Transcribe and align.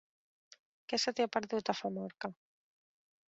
Què 0.93 0.99
se 1.03 1.11
t'hi 1.19 1.25
ha 1.27 1.31
perdut, 1.35 1.71
a 1.73 1.77
Famorca? 1.81 2.31